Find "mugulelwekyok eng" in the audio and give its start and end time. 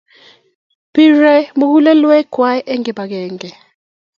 1.57-2.83